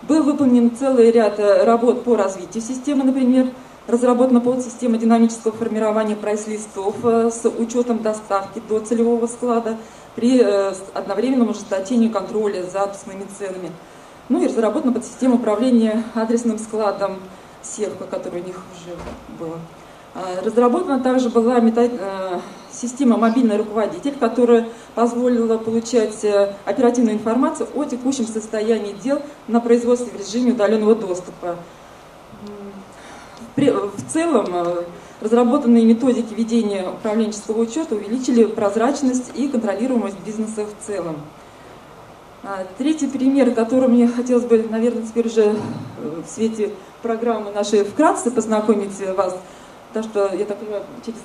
Был 0.03 0.23
выполнен 0.23 0.75
целый 0.75 1.11
ряд 1.11 1.39
э, 1.39 1.63
работ 1.63 2.03
по 2.03 2.15
развитию 2.15 2.63
системы, 2.63 3.03
например, 3.03 3.49
разработана 3.87 4.39
подсистема 4.39 4.97
динамического 4.97 5.51
формирования 5.51 6.15
прайс-листов 6.15 6.95
э, 7.03 7.29
с 7.29 7.45
учетом 7.49 8.01
доставки 8.01 8.61
до 8.69 8.79
целевого 8.79 9.27
склада 9.27 9.77
при 10.15 10.39
одновременном 10.93 11.49
ужесточении 11.49 12.07
контроля 12.07 12.63
за 12.63 12.83
отпускными 12.83 13.25
ценами. 13.37 13.71
Ну 14.29 14.41
и 14.41 14.47
разработана 14.47 14.93
подсистема 14.93 15.35
управления 15.35 16.03
адресным 16.15 16.57
складом 16.57 17.17
Севка, 17.61 18.05
который 18.05 18.41
у 18.41 18.45
них 18.45 18.55
уже 18.55 18.95
было. 19.39 19.59
А, 20.15 20.41
разработана 20.43 20.99
также 21.01 21.29
была. 21.29 21.59
Э, 21.59 22.39
система 22.71 23.17
«Мобильный 23.17 23.57
руководитель», 23.57 24.15
которая 24.19 24.67
позволила 24.95 25.57
получать 25.57 26.23
э, 26.23 26.53
оперативную 26.65 27.15
информацию 27.15 27.67
о 27.73 27.85
текущем 27.85 28.27
состоянии 28.27 28.93
дел 28.93 29.21
на 29.47 29.59
производстве 29.59 30.11
в 30.11 30.19
режиме 30.19 30.53
удаленного 30.53 30.95
доступа. 30.95 31.55
В 33.55 34.11
целом, 34.11 34.47
э, 34.51 34.83
разработанные 35.21 35.85
методики 35.85 36.33
ведения 36.33 36.87
управленческого 36.89 37.61
учета 37.61 37.95
увеличили 37.95 38.45
прозрачность 38.45 39.31
и 39.35 39.47
контролируемость 39.47 40.19
бизнеса 40.25 40.65
в 40.65 40.85
целом. 40.85 41.17
А, 42.43 42.65
третий 42.77 43.07
пример, 43.07 43.53
которым 43.53 43.91
мне 43.91 44.07
хотелось 44.07 44.45
бы, 44.45 44.65
наверное, 44.69 45.03
теперь 45.03 45.27
уже 45.27 45.55
в 45.97 46.27
свете 46.27 46.71
программы 47.01 47.51
нашей 47.51 47.83
вкратце 47.83 48.31
познакомить 48.31 48.99
вас– 49.15 49.37
Потому 49.93 50.11
что, 50.11 50.35
я 50.35 50.45
так 50.45 50.57
понимаю, 50.57 50.83
через, 51.05 51.19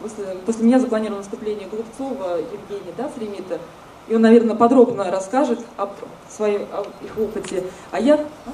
после, 0.00 0.36
после 0.46 0.64
меня 0.64 0.78
запланировано 0.78 1.22
выступление 1.22 1.66
Голубцова 1.66 2.36
Евгения, 2.36 2.92
да, 2.96 3.08
с 3.08 3.18
Ремита, 3.18 3.58
и 4.06 4.14
он, 4.14 4.22
наверное, 4.22 4.54
подробно 4.54 5.10
расскажет 5.10 5.58
об 5.76 5.90
своем 6.30 6.68
об 6.72 6.86
их 7.02 7.18
опыте. 7.18 7.64
А 7.90 7.98
я... 7.98 8.14
А? 8.14 8.50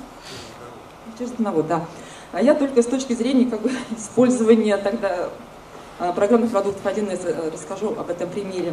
Через 1.19 1.33
одного, 1.33 1.61
да. 1.61 1.85
А 2.33 2.41
я 2.41 2.55
только 2.55 2.83
с 2.83 2.87
точки 2.87 3.13
зрения 3.13 3.45
как 3.45 3.61
бы, 3.61 3.71
использования 3.99 4.79
тогда 4.79 5.29
а, 5.99 6.13
программных 6.15 6.51
продуктов 6.51 6.83
1С 6.87 7.27
э, 7.27 7.51
расскажу 7.53 7.89
об 7.89 8.09
этом 8.09 8.31
примере. 8.31 8.73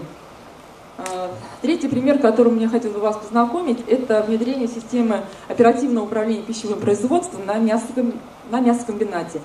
А, 0.99 1.31
третий 1.61 1.87
пример, 1.87 2.19
которым 2.19 2.55
мне 2.55 2.67
хотелось 2.67 2.95
бы 2.95 3.01
вас 3.01 3.15
познакомить, 3.15 3.79
это 3.87 4.21
внедрение 4.27 4.67
системы 4.67 5.21
оперативного 5.47 6.05
управления 6.05 6.41
пищевым 6.41 6.79
производством 6.79 7.45
на, 7.45 7.55
мясоком, 7.55 8.13
на 8.49 8.59
мясокомбинате. 8.59 9.39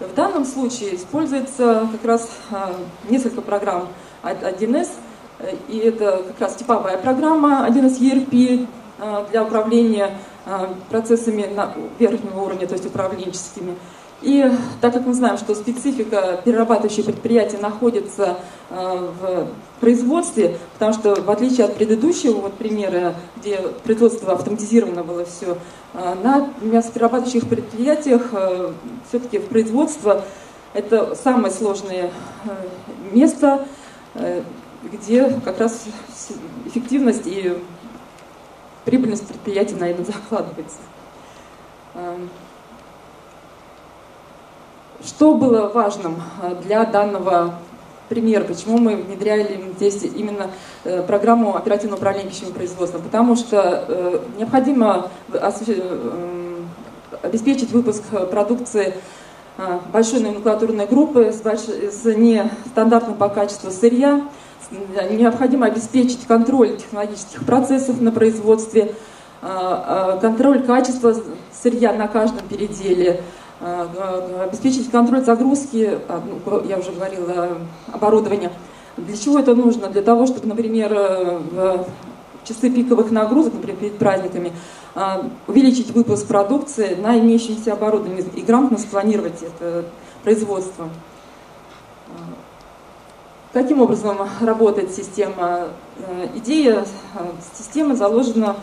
В 0.00 0.14
данном 0.14 0.44
случае 0.44 0.96
используется 0.96 1.88
как 1.90 2.04
раз 2.04 2.28
а, 2.50 2.74
несколько 3.08 3.40
программ 3.40 3.88
1С, 4.22 4.88
и 5.68 5.78
это 5.78 6.24
как 6.26 6.40
раз 6.40 6.56
типовая 6.56 6.98
программа 6.98 7.66
1С 7.68 7.98
ERP 8.00 8.66
а, 8.98 9.26
для 9.30 9.44
управления 9.44 10.18
процессами 10.88 11.44
на 11.54 11.74
верхнего 11.98 12.40
уровня, 12.40 12.66
то 12.66 12.72
есть 12.72 12.86
управленческими. 12.86 13.74
И 14.20 14.50
так 14.80 14.94
как 14.94 15.06
мы 15.06 15.14
знаем, 15.14 15.38
что 15.38 15.54
специфика 15.54 16.40
перерабатывающих 16.44 17.04
предприятий 17.04 17.56
находится 17.56 18.38
э, 18.68 19.10
в 19.20 19.48
производстве, 19.78 20.58
потому 20.72 20.92
что 20.92 21.14
в 21.22 21.30
отличие 21.30 21.66
от 21.66 21.76
предыдущего 21.76 22.40
вот 22.40 22.54
примера, 22.54 23.14
где 23.36 23.58
производство 23.84 24.32
автоматизировано 24.32 25.04
было 25.04 25.24
все, 25.24 25.56
э, 25.94 26.14
на 26.24 26.50
мясоперерабатывающих 26.60 27.48
предприятиях 27.48 28.22
э, 28.32 28.72
все-таки 29.08 29.38
в 29.38 29.46
производство 29.46 30.24
это 30.74 31.14
самое 31.14 31.52
сложное 31.52 32.10
место, 33.10 33.66
где 34.82 35.30
как 35.42 35.58
раз 35.58 35.86
эффективность 36.66 37.26
и 37.26 37.56
прибыльность 38.84 39.26
предприятия, 39.26 39.76
наверное, 39.76 40.04
закладывается. 40.04 40.78
Что 45.08 45.32
было 45.32 45.68
важным 45.68 46.16
э, 46.42 46.54
для 46.62 46.84
данного 46.84 47.54
примера? 48.10 48.44
Почему 48.44 48.76
мы 48.76 48.94
внедряли 48.94 49.58
здесь 49.76 50.02
именно 50.02 50.50
э, 50.84 51.02
программу 51.02 51.56
оперативного 51.56 51.96
управления 51.96 52.28
пищевым 52.28 52.52
производством? 52.52 53.00
Потому 53.00 53.34
что 53.34 53.86
э, 53.88 54.18
необходимо 54.36 55.10
обеспечить 57.22 57.70
выпуск 57.72 58.02
продукции 58.30 58.94
большой 59.92 60.20
номенклатурной 60.20 60.86
группы 60.86 61.32
с, 61.32 61.40
с 61.40 62.04
нестандартным 62.04 63.16
по 63.16 63.30
качеству 63.30 63.70
сырья. 63.70 64.28
Необходимо 65.10 65.66
обеспечить 65.66 66.26
контроль 66.26 66.76
технологических 66.76 67.46
процессов 67.46 68.00
на 68.00 68.12
производстве, 68.12 68.94
контроль 70.20 70.62
качества 70.62 71.14
сырья 71.50 71.92
на 71.92 72.06
каждом 72.06 72.46
переделе, 72.46 73.22
обеспечить 73.60 74.90
контроль 74.90 75.24
загрузки, 75.24 75.98
ну, 76.46 76.64
я 76.64 76.78
уже 76.78 76.92
говорила, 76.92 77.58
оборудования. 77.92 78.52
Для 78.96 79.16
чего 79.16 79.38
это 79.38 79.54
нужно? 79.54 79.88
Для 79.88 80.02
того, 80.02 80.26
чтобы, 80.26 80.46
например, 80.46 80.92
в 80.92 81.86
часы 82.44 82.70
пиковых 82.70 83.10
нагрузок, 83.10 83.54
например, 83.54 83.76
перед 83.76 83.98
праздниками, 83.98 84.52
увеличить 85.46 85.90
выпуск 85.90 86.26
продукции 86.26 86.94
на 86.94 87.18
имеющееся 87.18 87.72
оборудование 87.72 88.24
и 88.34 88.42
грамотно 88.42 88.78
спланировать 88.78 89.42
это 89.42 89.84
производство. 90.22 90.88
Каким 93.52 93.82
образом 93.82 94.18
работает 94.40 94.92
система? 94.92 95.68
Идея 96.36 96.84
системы 97.56 97.96
заложена 97.96 98.56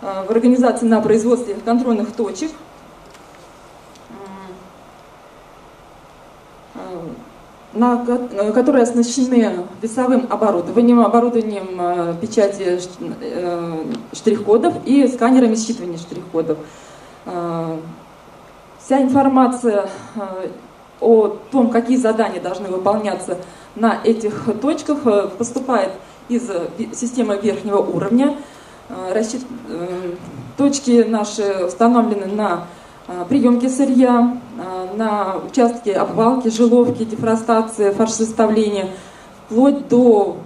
в 0.00 0.30
организации 0.30 0.86
на 0.86 1.00
производстве 1.00 1.56
контрольных 1.64 2.12
точек– 2.12 2.50
на, 7.74 8.04
э, 8.06 8.52
которые 8.52 8.84
оснащены 8.84 9.66
весовым 9.82 10.26
оборудованием, 10.30 11.00
оборудованием 11.00 11.68
э, 11.78 12.14
печати 12.20 12.78
э, 13.20 13.84
штрих-кодов 14.12 14.74
и 14.84 15.06
сканерами 15.08 15.54
считывания 15.54 15.98
штрих-кодов. 15.98 16.58
Вся 18.84 19.00
информация 19.00 19.88
о 21.00 21.28
том, 21.50 21.70
какие 21.70 21.96
задания 21.96 22.40
должны 22.40 22.68
выполняться 22.68 23.38
на 23.76 23.98
этих 24.04 24.46
точках, 24.60 25.30
поступает 25.38 25.92
из 26.28 26.42
системы 26.92 27.38
верхнего 27.42 27.78
уровня. 27.78 28.36
Точки 30.58 31.02
наши 31.08 31.64
установлены 31.64 32.26
на 32.26 32.66
приемки 33.28 33.66
сырья, 33.66 34.38
э, 34.58 34.96
на 34.96 35.36
участке 35.36 35.92
обвалки, 35.92 36.48
жиловки, 36.48 37.04
дефростации, 37.04 37.90
фаршсоставления, 37.90 38.90
вплоть 39.46 39.88
до 39.88 40.38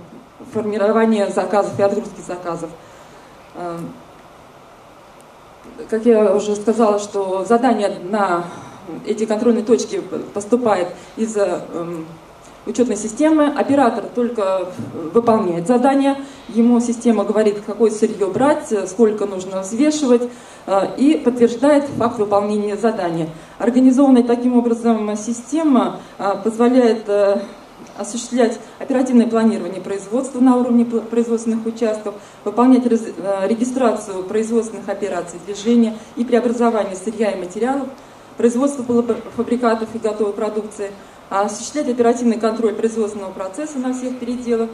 формирования 0.53 1.29
заказов 1.29 1.79
и 1.79 1.83
отгрузки 1.83 2.21
заказов. 2.27 2.71
Э, 3.55 3.79
как 5.89 6.05
я 6.05 6.35
уже 6.35 6.57
сказала, 6.57 6.99
что 6.99 7.45
задание 7.45 7.99
на 8.11 8.45
эти 9.07 9.27
контрольные 9.27 9.65
точки 9.65 10.01
поступает 10.35 10.89
из 11.17 11.37
эм, 11.37 12.07
учетной 12.67 12.97
системы. 12.97 13.47
Оператор 13.47 14.05
только 14.15 14.69
выполняет 15.13 15.67
задание, 15.67 16.17
ему 16.49 16.81
система 16.81 17.25
говорит, 17.25 17.63
какое 17.67 17.91
сырье 17.91 18.27
брать, 18.27 18.73
сколько 18.89 19.27
нужно 19.27 19.63
взвешивать, 19.63 20.23
э, 20.67 20.97
и 20.97 21.15
подтверждает 21.15 21.85
факт 21.85 22.19
выполнения 22.19 22.77
задания. 22.77 23.29
Организованная 23.59 24.23
таким 24.23 24.57
образом 24.57 25.17
система 25.17 26.01
э, 26.19 26.35
позволяет 26.45 27.09
э, 27.09 27.41
осуществлять 27.97 28.59
оперативное 28.79 29.27
планирование 29.27 29.81
производства 29.81 30.41
на 30.41 30.57
уровне 30.57 30.85
производственных 30.85 31.67
участков, 31.67 32.15
выполнять 32.45 32.87
регистрацию 32.87 34.23
производственных 34.25 34.89
операций 34.89 35.41
движения 35.45 35.97
и 36.17 36.25
преобразование 36.25 36.97
сырья 36.97 37.31
и 37.33 37.39
материалов, 37.39 37.89
производство 38.37 38.85
полуфабрикатов 38.85 39.89
и 39.95 39.99
готовой 39.99 40.33
продукции– 40.33 40.91
осуществлять 41.31 41.89
оперативный 41.89 42.39
контроль 42.39 42.75
производственного 42.75 43.33
процесса 43.33 43.79
на 43.79 43.93
всех 43.93 44.19
переделах, 44.19 44.71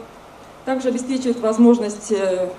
также 0.63 0.89
обеспечивает 0.89 1.39
возможность 1.41 2.11
э, 2.11 2.15
э, 2.15 2.49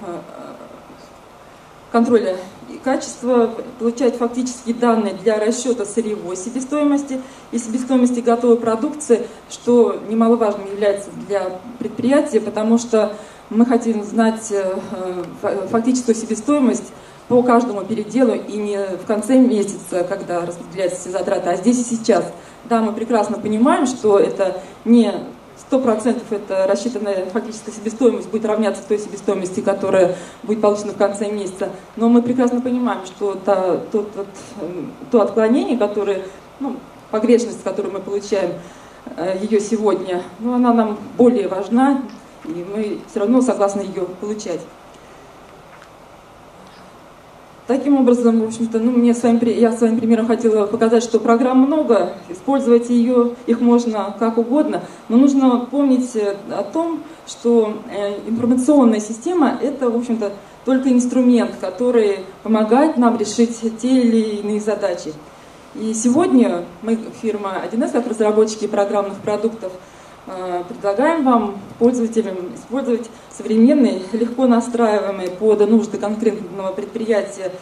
контроля 1.90 2.36
качества, 2.84 3.50
получать 3.78 4.16
фактические 4.16 4.74
данные 4.74 5.14
для 5.14 5.38
расчета 5.38 5.84
сырьевой 5.84 6.36
себестоимости 6.36 7.20
и 7.52 7.58
себестоимости 7.58 8.20
готовой 8.20 8.58
продукции, 8.58 9.26
что 9.50 10.00
немаловажным 10.08 10.70
является 10.70 11.08
для 11.26 11.58
предприятия, 11.78 12.40
потому 12.40 12.78
что 12.78 13.14
мы 13.50 13.64
хотим 13.64 14.04
знать 14.04 14.52
э, 14.52 14.74
фактическую 15.70 16.14
себестоимость 16.14 16.92
по 17.28 17.42
каждому 17.42 17.84
переделу 17.84 18.34
и 18.34 18.56
не 18.56 18.78
в 18.98 19.06
конце 19.06 19.38
месяца, 19.38 20.04
когда 20.08 20.44
распределяются 20.44 21.00
все 21.00 21.10
затраты, 21.10 21.48
а 21.48 21.56
здесь 21.56 21.80
и 21.80 21.82
сейчас– 21.82 22.24
да, 22.68 22.80
мы 22.80 22.92
прекрасно 22.92 23.38
понимаем, 23.38 23.86
что 23.86 24.18
это 24.18 24.60
не 24.84 25.12
сто 25.56 25.80
процентов 25.80 26.30
это 26.30 26.66
рассчитанная 26.66 27.26
фактическая 27.26 27.72
себестоимость 27.72 28.28
будет 28.28 28.44
равняться 28.44 28.82
той 28.86 28.98
себестоимости, 28.98 29.60
которая 29.60 30.16
будет 30.42 30.60
получена 30.60 30.92
в 30.92 30.96
конце 30.96 31.30
месяца. 31.30 31.70
Но 31.96 32.08
мы 32.08 32.22
прекрасно 32.22 32.60
понимаем, 32.60 33.06
что 33.06 33.34
то, 33.34 33.82
то, 33.90 34.06
эм, 34.60 34.92
то 35.10 35.22
отклонение, 35.22 35.78
которое, 35.78 36.22
ну, 36.60 36.76
погрешность, 37.10 37.62
которую 37.62 37.94
мы 37.94 38.00
получаем 38.00 38.52
э, 39.16 39.38
ее 39.40 39.60
сегодня, 39.60 40.22
ну, 40.40 40.54
она 40.54 40.72
нам 40.72 40.98
более 41.16 41.48
важна, 41.48 42.02
и 42.44 42.64
мы 42.74 43.00
все 43.10 43.20
равно 43.20 43.40
согласны 43.40 43.80
ее 43.80 44.04
получать. 44.20 44.60
Таким 47.66 47.96
образом, 47.96 48.42
в 48.42 48.44
общем-то, 48.44 48.78
ну, 48.78 48.92
мне 48.92 49.12
своим, 49.12 49.40
я 49.42 49.72
своим 49.72 49.98
примером 49.98 50.28
хотела 50.28 50.66
показать, 50.66 51.02
что 51.02 51.18
программ 51.18 51.58
много, 51.58 52.12
использовать 52.28 52.90
ее, 52.90 53.34
их 53.46 53.60
можно 53.60 54.14
как 54.20 54.38
угодно, 54.38 54.82
но 55.08 55.16
нужно 55.16 55.66
помнить 55.68 56.14
э, 56.14 56.36
о 56.52 56.62
том, 56.62 57.02
что 57.26 57.82
э, 57.90 58.20
информационная 58.28 59.00
система– 59.00 59.58
это, 59.60 59.90
в 59.90 59.96
общем-то, 59.96 60.30
только 60.64 60.92
инструмент, 60.92 61.56
который 61.60 62.20
помогает 62.44 62.98
нам 62.98 63.18
решить 63.18 63.58
те 63.80 64.00
или 64.00 64.40
иные 64.40 64.60
задачи. 64.60 65.12
И 65.74 65.92
сегодня 65.92 66.64
мы, 66.82 66.98
фирма 67.20 67.54
1С, 67.70 67.90
как 67.90 68.06
разработчики 68.06 68.68
программных 68.68 69.18
продуктов, 69.18 69.72
предлагаем 70.68 71.24
вам, 71.24 71.58
пользователям, 71.78 72.36
использовать 72.54 73.08
современные, 73.30 74.02
легко 74.12 74.46
настраиваемые 74.46 75.30
под 75.30 75.68
нужды 75.70 75.98
конкретного 75.98 76.72
предприятия 76.72 77.52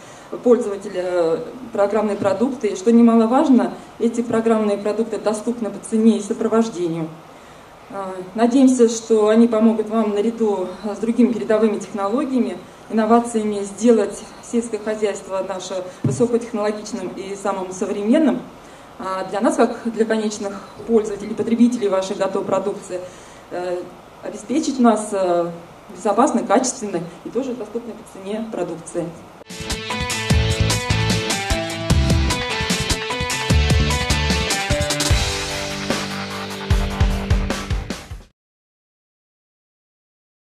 пользователя 0.43 1.39
программные 1.73 2.17
продукты. 2.17 2.69
И 2.69 2.75
что 2.75 2.91
немаловажно, 2.91 3.73
эти 3.99 4.21
программные 4.21 4.77
продукты 4.77 5.17
доступны 5.17 5.69
по 5.69 5.77
цене 5.85 6.17
и 6.17 6.21
сопровождению. 6.21 7.07
А, 7.91 8.15
надеемся, 8.33 8.89
что 8.89 9.29
они 9.29 9.47
помогут 9.47 9.89
вам 9.89 10.15
наряду 10.15 10.67
с 10.83 10.97
другими 10.97 11.31
передовыми 11.31 11.77
технологиями, 11.77 12.57
инновациями 12.89 13.63
сделать 13.63 14.23
сельское 14.43 14.79
хозяйство 14.79 15.45
наше 15.47 15.83
высокотехнологичным 16.03 17.09
и 17.15 17.35
самым 17.35 17.71
современным. 17.71 18.41
А 18.97 19.25
для 19.25 19.41
нас, 19.41 19.55
как 19.55 19.77
для 19.85 20.05
конечных 20.05 20.53
пользователей, 20.87 21.35
потребителей 21.35 21.89
вашей 21.89 22.15
готовой 22.15 22.45
продукции, 22.45 23.01
э, 23.51 23.77
обеспечить 24.23 24.79
нас 24.79 25.09
э, 25.11 25.51
безопасной, 25.89 26.45
качественной 26.45 27.01
и 27.25 27.29
тоже 27.29 27.53
доступной 27.53 27.93
по 27.93 28.03
цене 28.13 28.47
продукции. 28.51 29.05